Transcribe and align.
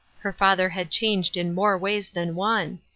Her 0.21 0.33
father 0.33 0.69
had 0.69 0.89
changed 0.89 1.37
in 1.37 1.53
more 1.53 1.77
ways 1.77 2.09
than 2.09 2.33
one. 2.33 2.79